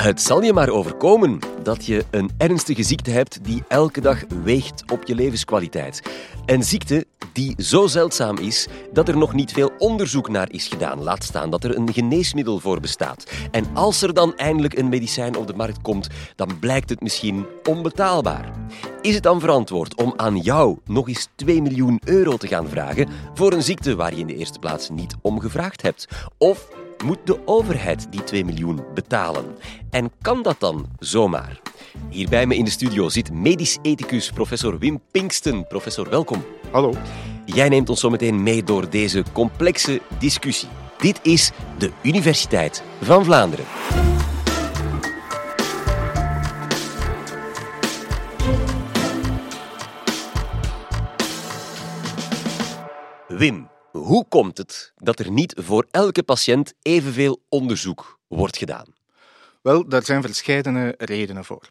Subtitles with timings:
[0.00, 4.82] Het zal je maar overkomen dat je een ernstige ziekte hebt die elke dag weegt
[4.92, 6.02] op je levenskwaliteit.
[6.46, 11.02] Een ziekte die zo zeldzaam is dat er nog niet veel onderzoek naar is gedaan.
[11.02, 13.30] Laat staan dat er een geneesmiddel voor bestaat.
[13.50, 17.46] En als er dan eindelijk een medicijn op de markt komt, dan blijkt het misschien
[17.68, 18.52] onbetaalbaar.
[19.00, 23.08] Is het dan verantwoord om aan jou nog eens 2 miljoen euro te gaan vragen
[23.34, 26.08] voor een ziekte waar je in de eerste plaats niet om gevraagd hebt?
[26.38, 26.68] Of
[27.04, 29.44] moet de overheid die 2 miljoen betalen?
[29.90, 31.60] En kan dat dan zomaar?
[32.08, 35.66] Hier bij me in de studio zit medisch ethicus professor Wim Pinksten.
[35.66, 36.44] Professor, welkom.
[36.70, 36.94] Hallo.
[37.44, 40.68] Jij neemt ons zo meteen mee door deze complexe discussie.
[40.98, 43.64] Dit is de Universiteit van Vlaanderen.
[53.28, 53.69] Wim,
[54.10, 58.86] hoe komt het dat er niet voor elke patiënt evenveel onderzoek wordt gedaan?
[59.62, 61.66] Wel, daar zijn verschillende redenen voor.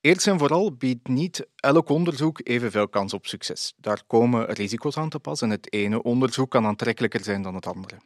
[0.00, 3.74] Eerst en vooral biedt niet elk onderzoek evenveel kans op succes.
[3.76, 7.66] Daar komen risico's aan te pas en het ene onderzoek kan aantrekkelijker zijn dan het
[7.66, 7.96] andere.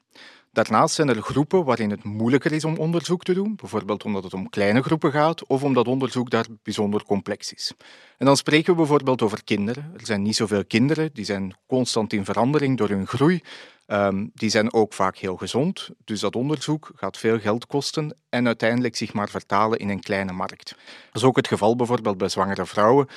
[0.52, 4.34] Daarnaast zijn er groepen waarin het moeilijker is om onderzoek te doen, bijvoorbeeld omdat het
[4.34, 7.72] om kleine groepen gaat of omdat onderzoek daar bijzonder complex is.
[8.18, 9.90] En dan spreken we bijvoorbeeld over kinderen.
[9.94, 13.40] Er zijn niet zoveel kinderen, die zijn constant in verandering door hun groei.
[13.86, 18.46] Ehm, die zijn ook vaak heel gezond, dus dat onderzoek gaat veel geld kosten en
[18.46, 20.68] uiteindelijk zich maar vertalen in een kleine markt.
[21.12, 23.08] Dat is ook het geval bijvoorbeeld bij zwangere vrouwen.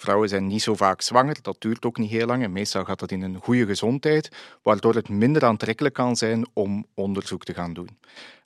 [0.00, 2.98] Vrouwen zijn niet zo vaak zwanger, dat duurt ook niet heel lang en meestal gaat
[2.98, 4.28] dat in een goede gezondheid,
[4.62, 7.88] waardoor het minder aantrekkelijk kan zijn om onderzoek te gaan doen.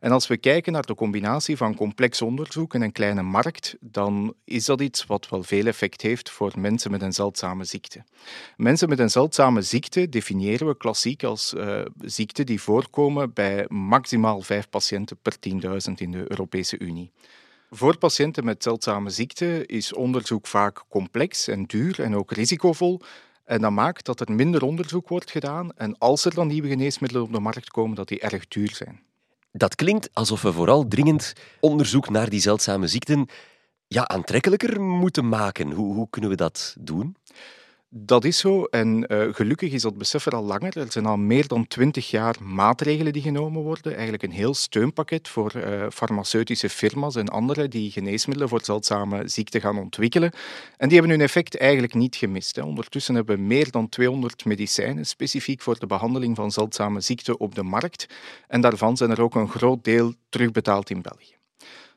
[0.00, 4.34] En als we kijken naar de combinatie van complex onderzoek en een kleine markt, dan
[4.45, 8.05] is dat iets wat wel veel effect heeft voor mensen met een zeldzame ziekte.
[8.56, 14.41] Mensen met een zeldzame ziekte definiëren we klassiek als uh, ziekten die voorkomen bij maximaal
[14.41, 15.34] vijf patiënten per
[15.89, 17.11] 10.000 in de Europese Unie.
[17.75, 23.01] Voor patiënten met zeldzame ziekte is onderzoek vaak complex en duur en ook risicovol.
[23.45, 25.73] En dat maakt dat er minder onderzoek wordt gedaan.
[25.77, 29.01] En als er dan nieuwe geneesmiddelen op de markt komen, dat die erg duur zijn.
[29.52, 33.29] Dat klinkt alsof we vooral dringend onderzoek naar die zeldzame ziekten
[33.86, 35.70] ja, aantrekkelijker moeten maken.
[35.73, 37.17] Hoe, hoe kunnen we dat doen?
[37.95, 40.79] Dat is zo en uh, gelukkig is dat besef er al langer.
[40.79, 43.92] Er zijn al meer dan twintig jaar maatregelen die genomen worden.
[43.92, 49.61] Eigenlijk een heel steunpakket voor uh, farmaceutische firma's en anderen die geneesmiddelen voor zeldzame ziekten
[49.61, 50.33] gaan ontwikkelen.
[50.77, 52.58] En die hebben hun effect eigenlijk niet gemist.
[52.58, 57.55] Ondertussen hebben we meer dan 200 medicijnen specifiek voor de behandeling van zeldzame ziekten op
[57.55, 58.07] de markt.
[58.48, 61.42] En daarvan zijn er ook een groot deel terugbetaald in België.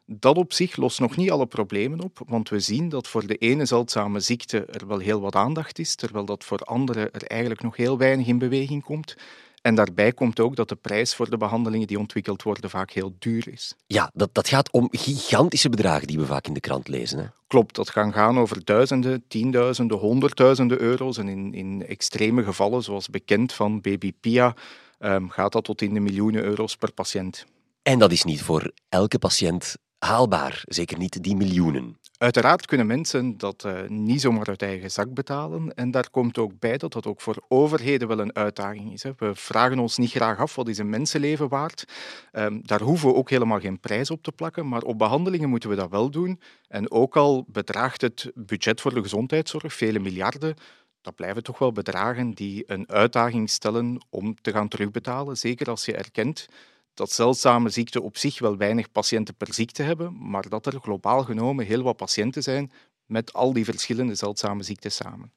[0.05, 3.35] Dat op zich lost nog niet alle problemen op, want we zien dat voor de
[3.35, 7.61] ene zeldzame ziekte er wel heel wat aandacht is, terwijl dat voor andere er eigenlijk
[7.61, 9.15] nog heel weinig in beweging komt.
[9.61, 13.15] En daarbij komt ook dat de prijs voor de behandelingen die ontwikkeld worden vaak heel
[13.19, 13.75] duur is.
[13.87, 17.19] Ja, dat, dat gaat om gigantische bedragen die we vaak in de krant lezen.
[17.19, 17.25] Hè?
[17.47, 21.17] Klopt, dat kan gaan over duizenden, tienduizenden, honderdduizenden euro's.
[21.17, 24.55] En in, in extreme gevallen, zoals bekend van baby Pia,
[24.99, 27.45] um, gaat dat tot in de miljoenen euro's per patiënt.
[27.81, 31.97] En dat is niet voor elke patiënt haalbaar, zeker niet die miljoenen.
[32.17, 35.73] Uiteraard kunnen mensen dat uh, niet zomaar uit eigen zak betalen.
[35.73, 39.03] En daar komt ook bij dat dat ook voor overheden wel een uitdaging is.
[39.03, 39.11] Hè.
[39.17, 41.85] We vragen ons niet graag af wat is een mensenleven waard.
[42.31, 44.67] Um, daar hoeven we ook helemaal geen prijs op te plakken.
[44.67, 46.39] Maar op behandelingen moeten we dat wel doen.
[46.67, 50.55] En ook al bedraagt het budget voor de gezondheidszorg vele miljarden,
[51.01, 55.37] dat blijven toch wel bedragen die een uitdaging stellen om te gaan terugbetalen.
[55.37, 56.47] Zeker als je erkent
[56.95, 61.23] dat zeldzame ziekten op zich wel weinig patiënten per ziekte hebben, maar dat er globaal
[61.23, 62.71] genomen heel wat patiënten zijn
[63.05, 65.31] met al die verschillende zeldzame ziekten samen.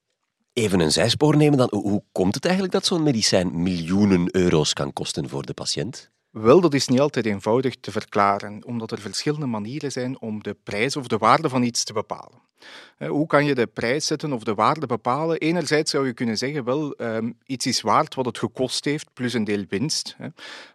[0.53, 1.69] Even een zijspoor nemen dan.
[1.71, 6.11] Hoe komt het eigenlijk dat zo'n medicijn miljoenen euro's kan kosten voor de patiënt?
[6.41, 10.57] Wel, dat is niet altijd eenvoudig te verklaren, omdat er verschillende manieren zijn om de
[10.63, 12.47] prijs of de waarde van iets te bepalen.
[12.99, 15.39] Hoe kan je de prijs zetten of de waarde bepalen?
[15.39, 19.33] Enerzijds zou je kunnen zeggen, wel, um, iets is waard wat het gekost heeft, plus
[19.33, 20.17] een deel winst.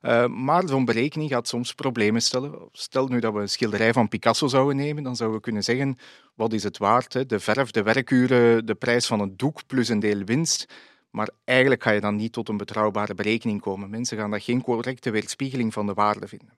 [0.02, 2.54] Uh, maar zo'n berekening gaat soms problemen stellen.
[2.72, 5.98] Stel nu dat we een schilderij van Picasso zouden nemen, dan zouden we kunnen zeggen,
[6.36, 7.30] wat is het waard?
[7.30, 10.66] De verf, de werkuren, de prijs van het doek, plus een deel winst.
[11.14, 13.90] Maar eigenlijk ga je dan niet tot een betrouwbare berekening komen.
[13.90, 16.58] Mensen gaan dat geen correcte weerspiegeling van de waarde vinden.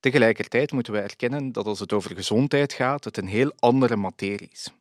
[0.00, 4.48] Tegelijkertijd moeten we erkennen dat als het over gezondheid gaat, het een heel andere materie
[4.52, 4.72] is.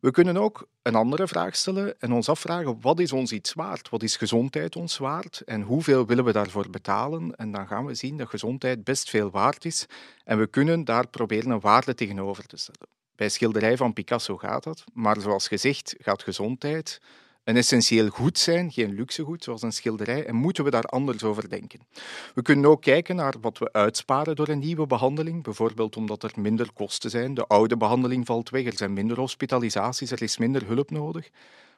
[0.00, 3.88] We kunnen ook een andere vraag stellen en ons afvragen wat is ons iets waard?
[3.88, 7.36] Wat is gezondheid ons waard en hoeveel willen we daarvoor betalen?
[7.36, 9.86] En dan gaan we zien dat gezondheid best veel waard is
[10.24, 12.88] en we kunnen daar proberen een waarde tegenover te stellen.
[13.16, 17.00] Bij schilderij van Picasso gaat dat, maar zoals gezegd gaat gezondheid
[17.48, 21.48] een essentieel goed zijn, geen luxegoed zoals een schilderij, en moeten we daar anders over
[21.48, 21.80] denken.
[22.34, 26.32] We kunnen ook kijken naar wat we uitsparen door een nieuwe behandeling, bijvoorbeeld omdat er
[26.36, 30.66] minder kosten zijn, de oude behandeling valt weg, er zijn minder hospitalisaties, er is minder
[30.66, 31.30] hulp nodig.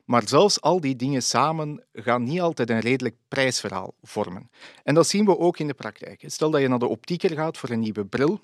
[0.05, 4.50] Maar zelfs al die dingen samen gaan niet altijd een redelijk prijsverhaal vormen.
[4.84, 6.22] En dat zien we ook in de praktijk.
[6.26, 8.40] Stel dat je naar de optieker gaat voor een nieuwe bril,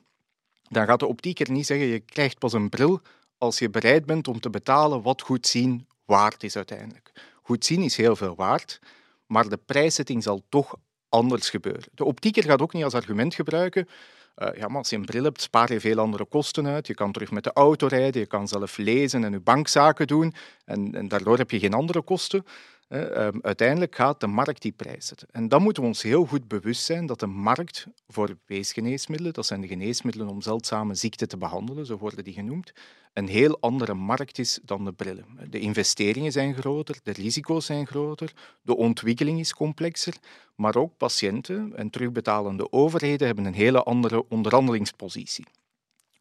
[0.68, 3.00] dan gaat de optieker niet zeggen je krijgt pas een bril
[3.38, 7.12] als je bereid bent om te betalen wat goed zien waard is uiteindelijk.
[7.42, 8.80] Goed zien is heel veel waard,
[9.26, 10.76] maar de prijszetting zal toch
[11.08, 11.88] anders gebeuren.
[11.94, 13.88] De optieker gaat ook niet als argument gebruiken
[14.36, 16.86] uh, ja, maar als je een bril hebt, spaar je veel andere kosten uit.
[16.86, 20.34] Je kan terug met de auto rijden, je kan zelf lezen en je bankzaken doen.
[20.64, 22.44] En, en daardoor heb je geen andere kosten.
[22.88, 25.28] Ehm, uiteindelijk gaat de markt die prijs zetten.
[25.30, 29.46] En dan moeten we ons heel goed bewust zijn dat de markt voor weesgeneesmiddelen, dat
[29.46, 32.72] zijn de geneesmiddelen om zeldzame ziekten te behandelen, zo worden die genoemd,
[33.12, 35.26] een heel andere markt is dan de brillen.
[35.50, 40.14] De investeringen zijn groter, de risico's zijn groter, de ontwikkeling is complexer,
[40.54, 45.46] maar ook patiënten en terugbetalende overheden hebben een hele andere onderhandelingspositie.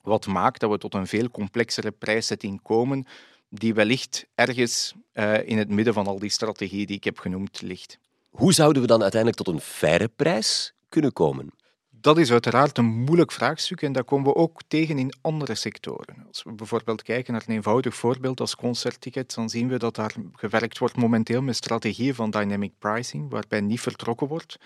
[0.02, 3.06] Wat maakt dat we tot een veel complexere prijszetting komen
[3.50, 7.62] die wellicht ergens uh, in het midden van al die strategieën die ik heb genoemd
[7.62, 8.00] ligt.
[8.30, 11.54] Hoe zouden we dan uiteindelijk tot een faire prijs kunnen komen?
[11.90, 16.26] Dat is uiteraard een moeilijk vraagstuk en dat komen we ook tegen in andere sectoren.
[16.28, 20.14] Als we bijvoorbeeld kijken naar een eenvoudig voorbeeld als concerttickets, dan zien we dat daar
[20.34, 24.58] gewerkt wordt momenteel met strategieën van dynamic pricing, waarbij niet vertrokken wordt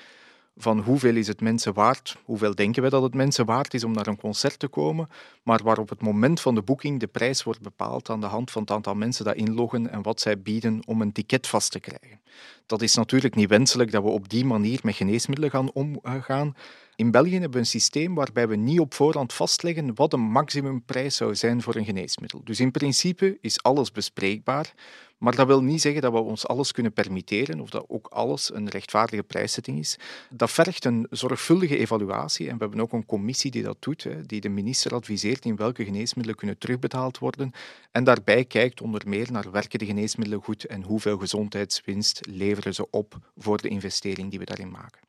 [0.62, 3.92] van hoeveel is het mensen waard, hoeveel denken we dat het mensen waard is om
[3.92, 5.10] naar een concert te komen,
[5.44, 8.52] maar waar op het moment van de boeking de prijs wordt bepaald aan de hand
[8.52, 11.80] van het aantal mensen dat inloggen en wat zij bieden om een ticket vast te
[11.80, 12.22] krijgen.
[12.66, 16.56] Dat is natuurlijk niet wenselijk dat we op die manier met geneesmiddelen gaan omgaan.
[16.96, 21.16] In België hebben we een systeem waarbij we niet op voorhand vastleggen wat een maximumprijs
[21.16, 22.42] zou zijn voor een geneesmiddel.
[22.44, 24.74] Dus in principe is alles bespreekbaar,
[25.20, 28.54] maar dat wil niet zeggen dat we ons alles kunnen permitteren of dat ook alles
[28.54, 29.98] een rechtvaardige prijszetting is.
[30.30, 34.42] Dat vergt een zorgvuldige evaluatie en we hebben ook een commissie die dat doet, die
[34.42, 37.52] de minister adviseert in welke geneesmiddelen kunnen terugbetaald worden
[37.92, 42.90] en daarbij kijkt onder meer naar werken de geneesmiddelen goed en hoeveel gezondheidswinst leveren ze
[42.90, 45.02] op voor de investering die we daarin maken.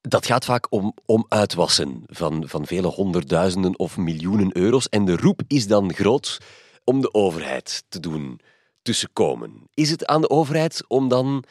[0.00, 4.88] Dat gaat vaak om, om uitwassen van, van vele honderdduizenden of miljoenen euro's.
[4.88, 6.40] En de roep is dan groot
[6.84, 8.40] om de overheid te doen
[9.74, 11.44] Is het aan de overheid om dan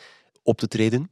[0.44, 1.10] op te treden?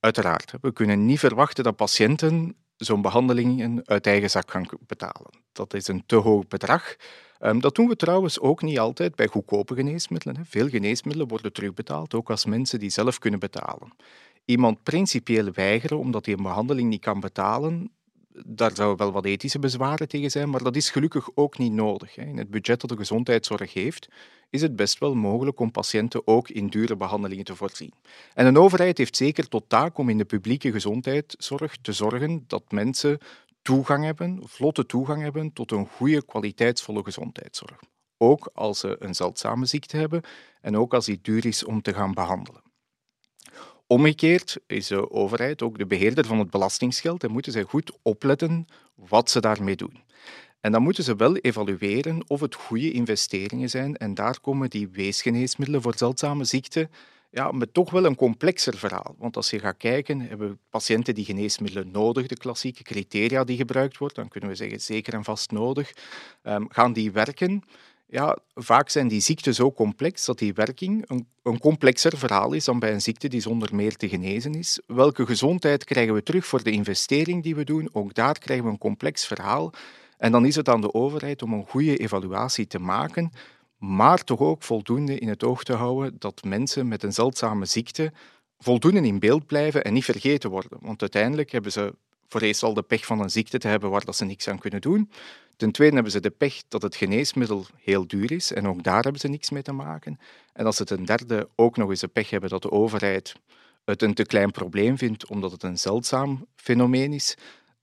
[0.00, 0.52] Uiteraard.
[0.60, 5.30] We kunnen niet verwachten dat patiënten zo'n behandelingen uit eigen zak gaan betalen.
[5.52, 6.96] Dat is een te hoog bedrag.
[7.38, 10.46] Ehm, dat doen we trouwens ook niet altijd bij goedkope geneesmiddelen.
[10.46, 13.92] Veel geneesmiddelen worden terugbetaald, ook als mensen die zelf kunnen betalen.
[14.44, 17.90] Iemand principieel weigeren omdat hij een behandeling niet kan betalen,
[18.46, 22.16] daar zouden wel wat ethische bezwaren tegen zijn, maar dat is gelukkig ook niet nodig.
[22.16, 24.08] In het budget dat de gezondheidszorg heeft,
[24.50, 27.92] is het best wel mogelijk om patiënten ook in dure behandelingen te voorzien.
[28.34, 32.72] En een overheid heeft zeker tot taak om in de publieke gezondheidszorg te zorgen dat
[32.72, 33.18] mensen
[33.62, 37.78] toegang hebben, vlotte toegang hebben tot een goede, kwaliteitsvolle gezondheidszorg.
[38.18, 40.22] Ook als ze een zeldzame ziekte hebben
[40.60, 42.62] en ook als die duur is om te gaan behandelen.
[43.90, 48.66] Omgekeerd is de overheid ook de beheerder van het belastingsgeld en moeten zij goed opletten
[48.94, 50.02] wat ze daarmee doen.
[50.60, 53.96] En dan moeten ze wel evalueren of het goede investeringen zijn.
[53.96, 56.90] En daar komen die weesgeneesmiddelen voor zeldzame ziekten
[57.30, 59.14] ja, met toch wel een complexer verhaal.
[59.18, 63.98] Want als je gaat kijken, hebben patiënten die geneesmiddelen nodig, de klassieke criteria die gebruikt
[63.98, 65.92] worden, dan kunnen we zeggen zeker en vast nodig.
[66.42, 67.62] Um, gaan die werken?
[68.12, 72.64] Ja, vaak zijn die ziekten zo complex dat die werking een, een, complexer verhaal is
[72.64, 74.80] dan bij een ziekte die zonder meer te genezen is.
[74.86, 77.88] Welke gezondheid krijgen we terug voor de investering die we doen?
[77.92, 79.72] Ook daar krijgen we een complex verhaal.
[80.18, 83.32] En dan is het aan de overheid om een goede evaluatie te maken,
[83.76, 88.12] maar toch ook voldoende in het oog te houden dat mensen met een zeldzame ziekte
[88.58, 90.78] voldoende in beeld blijven en niet vergeten worden.
[90.80, 91.94] Want uiteindelijk hebben ze
[92.30, 94.58] voor eerst al de pech van een ziekte te hebben waar dat ze niks aan
[94.58, 95.10] kunnen doen.
[95.56, 99.02] Ten tweede hebben ze de pech dat het geneesmiddel heel duur is en ook daar
[99.02, 100.18] hebben ze niks mee te maken.
[100.52, 103.34] En als ze ten derde ook nog eens de pech hebben dat de overheid
[103.84, 107.36] het een te klein probleem vindt omdat het een zeldzaam fenomeen is,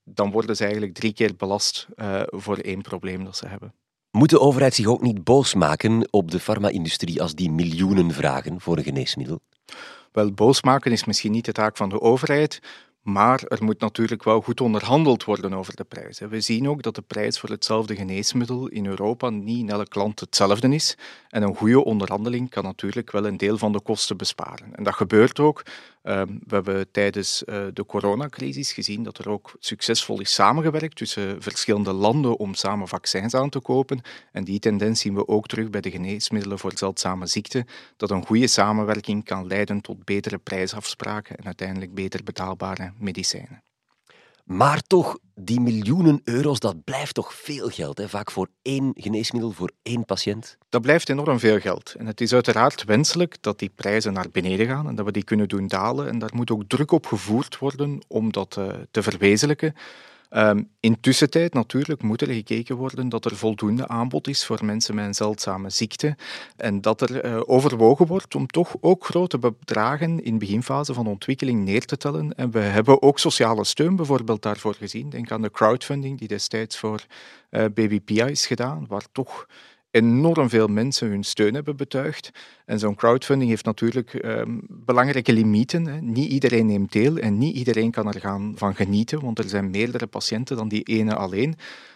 [0.04, 3.74] dan worden ze eigenlijk drie keer belast uh, voor één probleem dat ze hebben.
[4.12, 8.62] Moet de overheid zich ook niet boos maken op de farma-industrie als die miljoenen vragen
[8.62, 9.40] voor een geneesmiddel?
[10.12, 12.60] Wel, boos maken is misschien niet de taak van de overheid,
[13.08, 16.20] maar er moet natuurlijk wel goed onderhandeld worden over de prijs.
[16.20, 20.20] We zien ook dat de prijs voor hetzelfde geneesmiddel in Europa niet in elk land
[20.20, 20.98] hetzelfde is.
[21.30, 24.76] En een goede onderhandeling kan natuurlijk wel een deel van de kosten besparen.
[24.76, 25.64] En dat gebeurt ook.
[26.08, 31.42] Ehm, we hebben tijdens uh, de coronacrisis gezien dat er ook succesvol is samengewerkt tussen
[31.42, 34.02] verschillende landen om samen vaccins aan te kopen.
[34.32, 37.66] En die tendens zien we ook terug bij de geneesmiddelen voor zeldzame ziekten,
[37.98, 43.64] dat een goede samenwerking kan leiden tot betere prijsafspraken en uiteindelijk beter betaalbare medicijnen.
[44.48, 47.98] Maar toch, die miljoenen euro's, dat blijft toch veel geld.
[47.98, 48.10] Hè?
[48.10, 50.58] Vaak voor één geneesmiddel, voor één patiënt.
[50.70, 51.96] Dat blijft enorm veel geld.
[51.98, 55.24] En het is uiteraard wenselijk dat die prijzen naar beneden gaan en dat we die
[55.24, 56.08] kunnen doen dalen.
[56.08, 59.76] En daar moet ook druk op gevoerd worden om dat uh, te verwezenlijken.
[60.30, 64.96] Um, intussen tijd natuurlijk moet er gekeken worden dat er voldoende aanbod is voor mensen
[64.96, 66.16] met een zeldzame ziekte
[66.56, 71.64] en dat er uh, overwogen wordt om toch ook grote bedragen in beginfase van ontwikkeling
[71.64, 72.34] neer te tellen.
[72.34, 75.10] En we hebben ook sociale steun bijvoorbeeld daarvoor gezien.
[75.10, 77.06] Denk aan de crowdfunding die destijds voor
[77.52, 79.48] uh, Baby Pia is gedaan, waar toch
[79.98, 82.32] enorm veel mensen hun steun hebben betuigd.
[82.66, 85.86] En zo'n crowdfunding heeft natuurlijk um, belangrijke limieten.
[85.86, 86.02] Hè.
[86.02, 89.70] Niet iedereen neemt deel en niet iedereen kan er gaan van genieten, want er zijn
[89.70, 91.56] meerdere patiënten dan die ene alleen.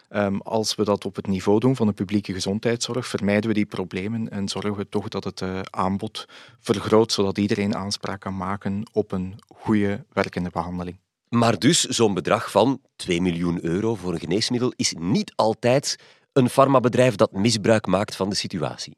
[0.10, 3.66] Um, als we dat op het niveau doen van de publieke gezondheidszorg, vermijden we die
[3.66, 6.28] problemen en zorgen we toch dat het uh, aanbod
[6.60, 10.98] vergroot, zodat iedereen aanspraak kan maken op een goede werkende behandeling.
[11.30, 15.98] Maar dus zo'n bedrag van 2 miljoen euro voor een geneesmiddel is niet altijd
[16.34, 18.98] een farmabedrijf dat misbruik maakt van de situatie?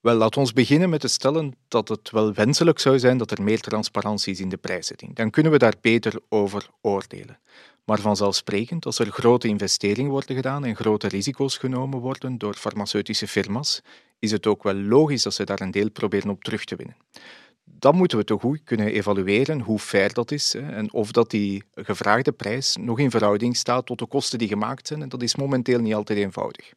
[0.00, 3.42] Wel, laat ons beginnen met te stellen dat het wel wenselijk zou zijn dat er
[3.42, 5.14] meer transparantie is in de prijszetting.
[5.14, 7.38] Dan kunnen we daar beter over oordelen.
[7.84, 13.28] Maar vanzelfsprekend, als er grote investeringen worden gedaan en grote risico's genomen worden door farmaceutische
[13.28, 13.80] firma's,
[14.18, 16.96] is het ook wel logisch dat ze daar een deel proberen op terug te winnen
[17.64, 21.30] dan moeten we toch goed kunnen evalueren hoe fair dat is hè, en of dat
[21.30, 25.02] die gevraagde prijs nog in verhouding staat tot de kosten die gemaakt zijn.
[25.02, 26.72] En dat is momenteel niet altijd eenvoudig.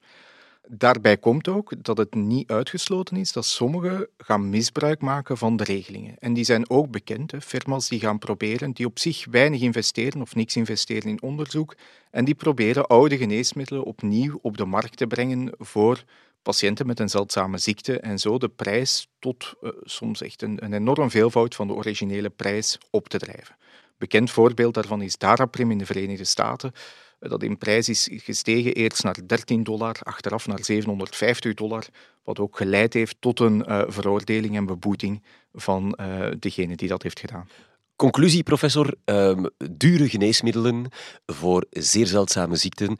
[0.70, 5.64] Daarbij komt ook dat het niet uitgesloten is dat sommigen gaan misbruik maken van de
[5.64, 6.16] regelingen.
[6.20, 10.22] En die zijn ook bekend, hè, firma's die gaan proberen, die op zich weinig investeren
[10.22, 11.76] of niks investeren in onderzoek,
[12.12, 16.04] en die proberen oude geneesmiddelen opnieuw op de markt te brengen voor
[16.48, 20.74] patiënten met een zeldzame ziekte en zo de prijs tot uh, soms echt een, een
[20.74, 23.56] enorm veelvoud van de originele prijs op te drijven.
[23.98, 26.72] Bekend voorbeeld daarvan is Daraprim in de Verenigde Staten,
[27.20, 31.86] uh, dat in prijs is gestegen eerst naar 13 dollar, achteraf naar 750 dollar,
[32.24, 35.24] wat ook geleid heeft tot een uh, veroordeling en beboeting
[35.54, 36.00] van
[36.40, 37.48] degene die dat heeft gedaan.
[37.96, 38.94] Conclusie, professor.
[39.06, 40.92] Um, dure geneesmiddelen
[41.26, 42.98] voor zeer zeldzame ziekten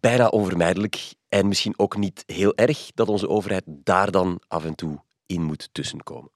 [0.00, 4.74] bijna onvermijdelijk en misschien ook niet heel erg dat onze overheid daar dan af en
[4.74, 6.30] toe in moet tussenkomen.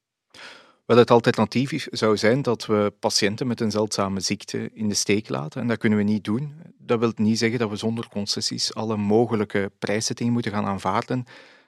[0.87, 5.29] Wel, het alternatief zou zijn dat we patiënten met een zeldzame ziekte in de steek
[5.29, 5.61] laten.
[5.61, 6.53] En dat kunnen we niet doen.
[6.79, 11.25] Dat wil niet zeggen dat we zonder concessies alle mogelijke prijszettingen moeten gaan aanvaarden.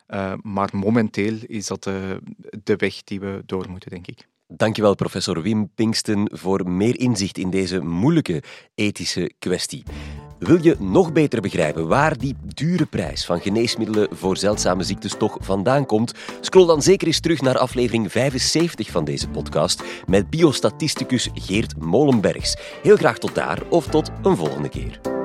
[0.09, 2.21] Uh, maar momenteel is dat de,
[2.63, 4.29] de weg die we door moeten, denk ik.
[4.47, 8.43] Dankjewel, professor Wim Pinksten, voor meer inzicht in deze moeilijke
[8.75, 9.83] ethische kwestie.
[10.39, 15.37] Wil je nog beter begrijpen waar die dure prijs van geneesmiddelen voor zeldzame ziektes toch
[15.41, 16.15] vandaan komt?
[16.41, 22.57] Scroll dan zeker eens terug naar aflevering 75 van deze podcast met biostatisticus Geert Molenbergs.
[22.83, 25.18] Heel graag tot daar of tot een volgende keer.